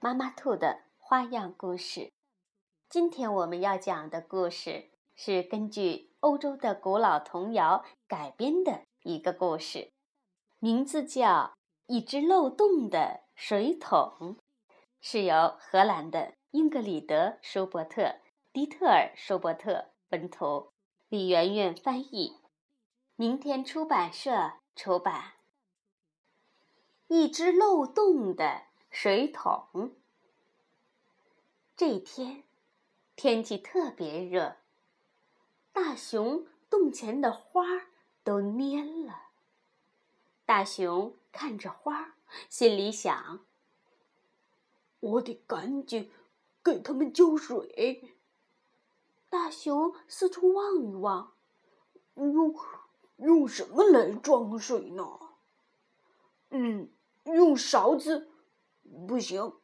[0.00, 2.12] 妈妈兔的花样故事。
[2.88, 9.90] 今天我们要讲的故事是根据欧洲的古老童谣改编的一个故事，
[10.60, 11.26] 名字叫
[11.88, 14.14] 《一只漏洞的水桶》，
[15.00, 18.20] 是由荷兰的英格里德·舒伯特、
[18.52, 20.70] 迪特尔·舒伯特本图，
[21.08, 22.36] 李媛媛翻译，
[23.16, 25.32] 明天出版社出版。
[27.08, 28.67] 一只漏洞的。
[28.90, 29.92] 水桶。
[31.76, 32.42] 这天，
[33.14, 34.56] 天气特别热，
[35.72, 37.62] 大熊洞前的花
[38.24, 39.28] 都蔫了。
[40.44, 42.16] 大熊看着花，
[42.48, 43.44] 心里想
[44.98, 46.10] ：“我得赶紧
[46.64, 48.16] 给它们浇水。”
[49.30, 51.34] 大熊四处望一望，
[52.14, 52.54] 用
[53.18, 55.20] 用什么来装水呢？
[56.50, 56.90] 嗯，
[57.24, 58.30] 用勺子。
[59.06, 59.54] 不行，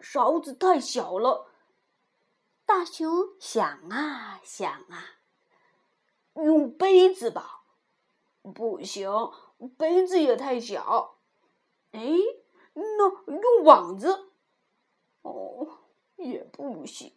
[0.00, 1.50] 勺子太小了。
[2.66, 5.04] 大熊想啊想啊，
[6.34, 7.62] 用杯子吧。
[8.54, 9.10] 不行，
[9.76, 11.18] 杯子也太小。
[11.92, 12.00] 哎，
[12.74, 14.32] 那用网子？
[15.22, 15.78] 哦，
[16.16, 17.14] 也不行。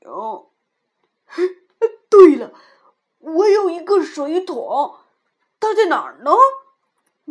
[2.09, 2.53] 对了，
[3.19, 4.97] 我有一个水桶，
[5.59, 6.31] 它在哪儿呢？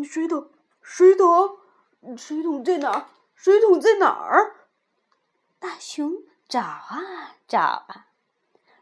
[0.05, 0.51] 水桶，
[0.83, 1.59] 水桶，
[2.17, 3.09] 水桶在哪儿？
[3.37, 4.67] 水桶在哪儿？
[5.61, 8.09] 大熊找啊找啊，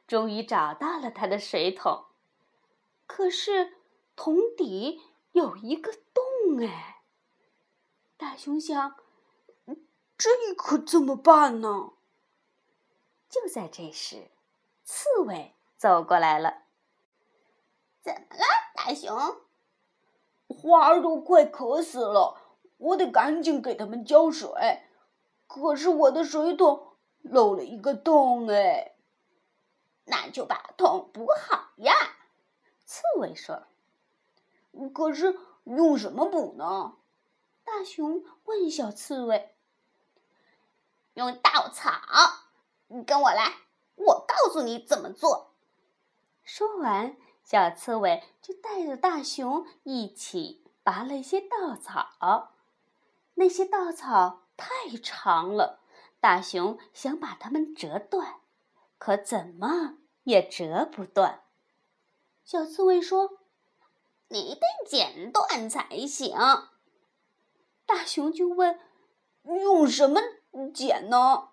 [0.07, 2.07] 终于找到了他的水桶。
[3.07, 3.75] 可是
[4.17, 7.03] 桶底有一个洞哎！
[8.17, 8.97] 大熊想，
[10.17, 11.91] 这可怎么办呢？
[13.29, 14.31] 就在这时，
[14.85, 16.63] 刺猬走过来了。
[18.01, 18.45] 怎么了，
[18.75, 19.43] 大熊？
[20.47, 22.41] 花儿都快渴死了。
[22.85, 24.51] 我得赶紧给他们浇水，
[25.47, 26.89] 可是我的水桶
[27.23, 28.95] 漏了一个洞哎，
[30.05, 31.95] 那就把桶补好呀。
[32.85, 33.63] 刺猬说
[34.93, 36.97] ：“可是用什么补呢？”
[37.65, 39.55] 大熊问小刺猬
[41.15, 41.91] ：“用稻草，
[42.89, 43.55] 你跟我来，
[43.95, 45.55] 我告诉你怎么做。”
[46.45, 52.51] 说完，小刺猬就带着大熊一起拔了一些稻草。
[53.37, 55.81] 那些稻草太长了，
[56.21, 58.41] 大熊想把它们折断，
[58.97, 61.43] 可怎么也折不断。
[62.45, 63.41] 小刺猬说
[64.29, 66.37] ：“你得剪断才行。”
[67.85, 68.79] 大熊就问
[69.43, 70.21] ：“用什么
[70.73, 71.49] 剪呢？”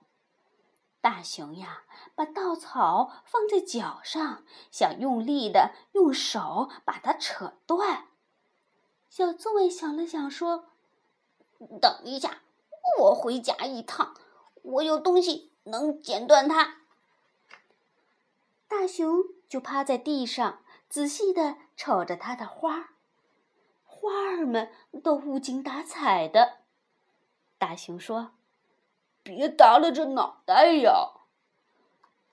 [1.01, 8.09] 大熊呀，把稻草放在脚上，想用力的用手把它扯断。
[9.09, 10.67] 小刺猬想了想说。
[11.79, 12.41] 等一下，
[12.99, 14.15] 我回家一趟，
[14.63, 16.77] 我有东西能剪断它。
[18.67, 22.89] 大熊就趴在地上，仔细的瞅着它的花儿，
[23.83, 24.71] 花儿们
[25.03, 26.59] 都无精打采的。
[27.57, 28.31] 大熊说
[29.21, 31.11] ：“别耷拉着脑袋呀！”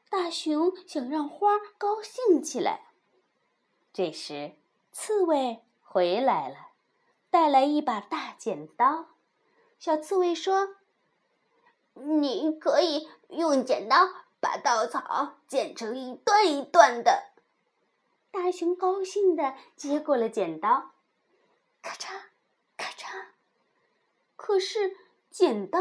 [0.09, 2.87] 大熊想让花儿高兴起来。
[3.93, 4.55] 这时，
[4.91, 6.69] 刺猬回来了，
[7.31, 9.18] 带来一把大剪刀。
[9.79, 10.77] 小刺猬说
[11.95, 13.97] ：“你可以用剪刀
[14.41, 17.31] 把稻草剪成一段一段的。”
[18.33, 20.91] 大熊高兴地接过了剪刀，
[21.81, 22.09] 咔嚓，
[22.77, 23.29] 咔嚓。
[24.35, 24.97] 可是
[25.31, 25.79] 剪刀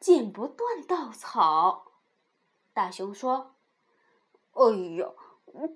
[0.00, 1.92] 剪不断稻草。
[2.72, 3.54] 大熊说
[4.52, 5.12] ：“哎呀，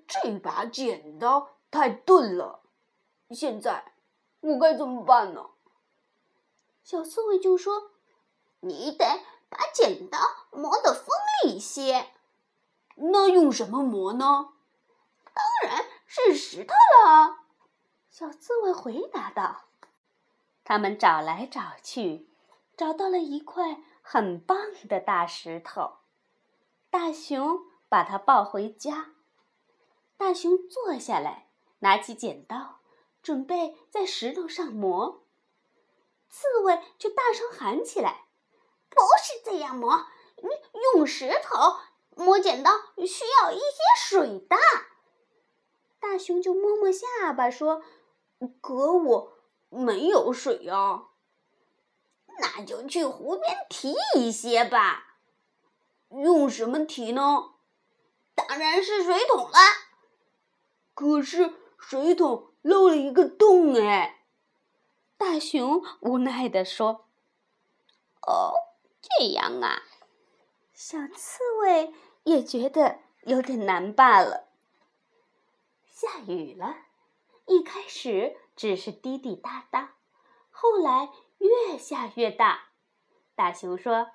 [0.07, 2.63] 这把剪刀太钝了，
[3.29, 3.93] 现在
[4.41, 5.51] 我该怎么办呢？”
[6.89, 7.91] 小刺猬就说
[8.61, 9.05] ：“你得
[9.47, 10.17] 把剪刀
[10.49, 11.05] 磨得锋
[11.43, 12.09] 利一些。
[12.95, 14.53] 那用什么磨呢？
[15.31, 16.73] 当然是石头
[17.05, 17.41] 了。”
[18.09, 19.65] 小刺猬回答道。
[20.63, 22.27] 他们找来找去，
[22.75, 24.57] 找到了一块很棒
[24.87, 25.97] 的大石头。
[26.89, 29.13] 大熊把它抱回家。
[30.17, 31.49] 大熊坐下来，
[31.81, 32.79] 拿起剪刀，
[33.21, 35.21] 准备在石头上磨。
[36.29, 38.25] 刺猬却大声喊起来
[38.89, 40.05] ：“不是这样磨，
[40.93, 41.77] 用石头
[42.15, 43.63] 摸剪刀需要一些
[43.97, 44.55] 水的。
[45.99, 47.83] 大熊就摸摸下巴说
[48.61, 49.33] ：“可我
[49.69, 51.07] 没有水啊。”
[52.39, 55.17] 那就去湖边提一些吧。
[56.09, 57.55] 用什么提呢？
[58.33, 59.57] 当然是水桶了。
[60.93, 64.18] 可是水桶漏了一个洞哎。
[65.19, 67.05] 大熊无奈地说
[68.25, 68.53] ：“哦，
[69.01, 69.83] 这样啊。”
[70.73, 71.93] 小刺猬
[72.23, 74.47] 也觉得有点难办了。
[75.83, 76.73] 下雨了，
[77.47, 79.95] 一开始只是滴滴答答，
[80.49, 82.69] 后来越下越大。
[83.35, 84.11] 大熊说：“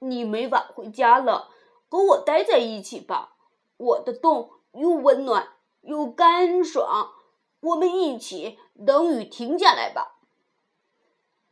[0.00, 1.50] 你没法回家了，
[1.88, 3.38] 和我待在一起吧。
[3.78, 7.14] 我的洞又温暖又干爽，
[7.60, 10.16] 我们一起等雨停下来吧。”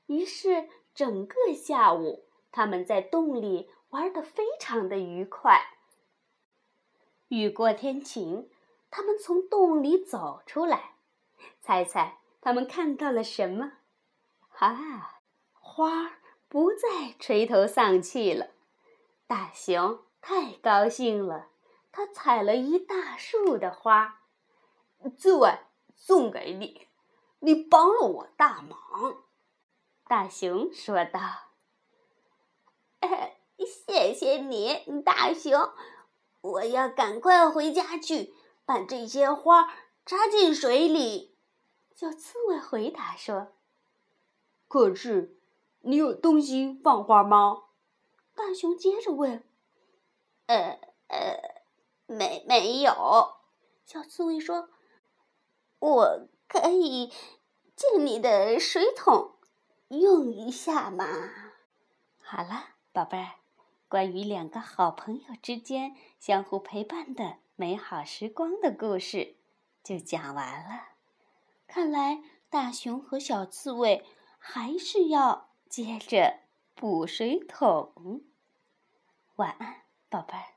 [0.07, 5.61] 于是整个下午，他们在洞里玩得非常的愉快。
[7.29, 8.51] 雨过天晴。
[8.89, 10.95] 他们从洞里走出来，
[11.61, 13.73] 猜猜他们看到了什么？
[14.59, 15.21] 啊，
[15.53, 18.53] 花不再垂头丧气了。
[19.27, 21.49] 大熊太高兴了，
[21.93, 24.23] 他采了一大束的花，
[25.19, 25.59] 刺猬
[25.95, 26.87] 送给你，
[27.41, 29.25] 你帮了我大忙。
[30.09, 31.21] 大熊说道
[33.59, 35.73] ：“谢谢你，大熊，
[36.41, 38.35] 我要赶快回家去。”
[38.67, 39.73] 把这些花
[40.05, 41.37] 插进水里，
[41.95, 43.53] 小刺猬回答说
[44.67, 45.39] ：“可是，
[45.83, 47.63] 你有东西放花吗？”
[48.35, 49.45] 大熊接着问
[50.47, 51.63] ：“呃呃，
[52.07, 53.37] 没没有。”
[53.87, 54.69] 小刺猬说
[55.79, 57.13] ：“我可以
[57.77, 59.36] 借你的水桶
[59.89, 61.07] 用一下嘛？”
[62.23, 63.35] 好了，宝贝儿，
[63.89, 67.39] 关于两个好朋友之间相互陪伴的。
[67.59, 69.37] 美好时光的故事
[69.83, 70.89] 就讲完了。
[71.67, 74.05] 看来大熊和小刺猬
[74.39, 76.41] 还是要接着
[76.75, 78.23] 补水桶。
[79.37, 80.56] 晚安，宝贝儿。